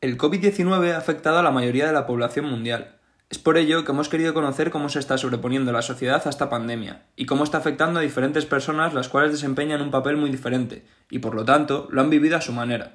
[0.00, 2.98] El COVID-19 ha afectado a la mayoría de la población mundial.
[3.30, 6.48] Es por ello que hemos querido conocer cómo se está sobreponiendo la sociedad a esta
[6.48, 10.86] pandemia y cómo está afectando a diferentes personas las cuales desempeñan un papel muy diferente
[11.10, 12.94] y por lo tanto lo han vivido a su manera.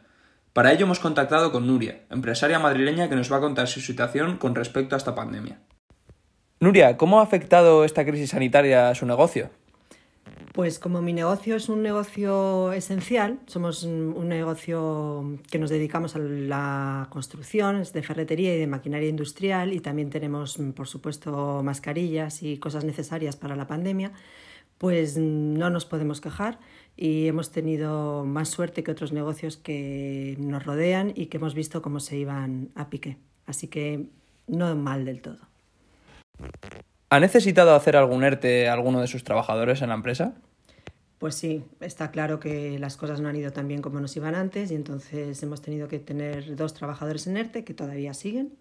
[0.54, 4.38] Para ello hemos contactado con Nuria, empresaria madrileña que nos va a contar su situación
[4.38, 5.60] con respecto a esta pandemia.
[6.62, 9.50] Nuria, ¿cómo ha afectado esta crisis sanitaria a su negocio?
[10.54, 16.20] Pues como mi negocio es un negocio esencial, somos un negocio que nos dedicamos a
[16.20, 22.44] la construcción, es de ferretería y de maquinaria industrial y también tenemos, por supuesto, mascarillas
[22.44, 24.12] y cosas necesarias para la pandemia,
[24.78, 26.60] pues no nos podemos quejar
[26.96, 31.82] y hemos tenido más suerte que otros negocios que nos rodean y que hemos visto
[31.82, 33.18] cómo se iban a pique.
[33.48, 34.06] Así que
[34.46, 35.53] no mal del todo.
[37.14, 40.34] ¿Ha necesitado hacer algún ERTE alguno de sus trabajadores en la empresa?
[41.20, 44.34] Pues sí, está claro que las cosas no han ido tan bien como nos iban
[44.34, 48.58] antes y entonces hemos tenido que tener dos trabajadores en ERTE que todavía siguen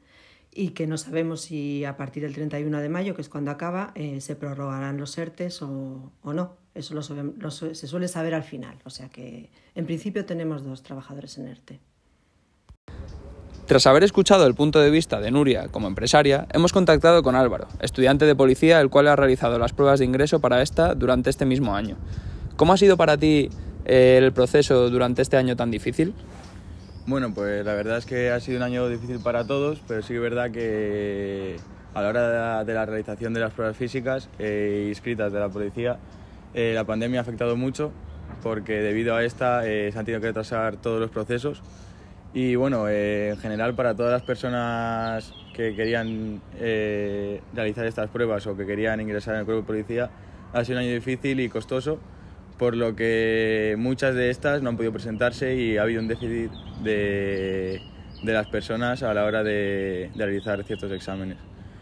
[0.51, 3.92] y que no sabemos si a partir del 31 de mayo, que es cuando acaba,
[3.95, 6.56] eh, se prorrogarán los ERTES o, no.
[6.75, 8.77] Eso se suele saber al final.
[8.84, 11.80] O sea que en principio tenemos dos trabajadores en ERTE.
[13.73, 17.69] Tras haber escuchado el punto de vista de Nuria como empresaria, hemos contactado con Álvaro,
[17.81, 21.47] estudiante de policía, el cual ha realizado las pruebas de ingreso para esta durante este
[21.47, 21.97] mismo año.
[22.56, 23.48] ¿Cómo ha sido para ti
[23.87, 26.12] eh, el proceso durante este año tan difícil?
[27.06, 30.09] Bueno, pues la verdad es que ha sido un año difícil para todos, pero sí
[30.09, 31.57] que es verdad que
[31.95, 35.97] a la hora de la, realización de las pruebas físicas e inscritas de la policía,
[36.53, 37.91] eh, la pandemia ha afectado mucho
[38.42, 41.62] porque debido a esta se han tenido que retrasar todos los procesos
[42.34, 48.47] y bueno, eh, en general para todas las personas que querían eh, realizar estas pruebas
[48.47, 50.11] o que querían ingresar en el cuerpo de policía,
[50.52, 51.98] ha sido un año difícil y costoso,
[52.58, 56.50] por lo que muchas de estas no han podido presentarse y ha habido un déficit
[56.83, 57.83] de,
[58.22, 61.39] de las personas a la hora de, realizar ciertos exámenes.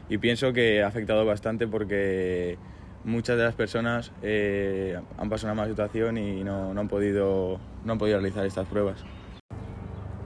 [0.08, 2.58] Y pienso que ha afectado bastante porque
[3.04, 7.60] muchas de las personas eh, han pasado una mala situación y no, no, han podido,
[7.84, 9.04] no han podido realizar estas pruebas.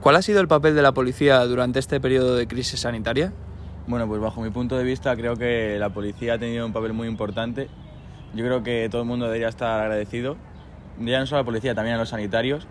[0.05, 3.33] ¿Cuál ha sido el papel de la policía durante este periodo de crisis sanitaria?
[3.87, 6.93] Bueno, pues bajo mi punto de vista creo que la policía ha tenido un papel
[6.93, 7.69] muy importante.
[8.35, 10.37] Yo creo que todo el mundo debería estar agradecido,
[10.99, 12.67] ya no solo a la policía, también a los sanitarios,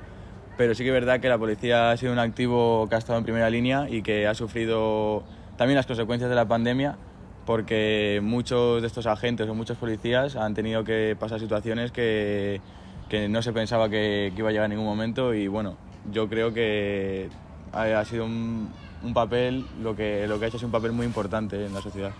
[0.56, 3.18] pero sí que es verdad que la policía ha sido un activo que ha estado
[3.18, 5.24] en primera línea y que ha sufrido
[5.56, 6.98] también las consecuencias de la pandemia,
[7.46, 12.60] porque muchos de estos agentes o muchos policías han tenido que pasar situaciones que,
[13.08, 15.76] que no se pensaba que, que iba a llegar en ningún momento y bueno,
[16.12, 17.28] yo creo que
[17.72, 18.70] ha sido un,
[19.12, 22.12] papel, lo que, lo que ha hecho es un papel muy importante en la sociedad.